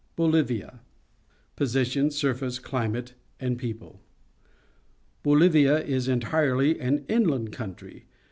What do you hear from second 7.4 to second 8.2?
country.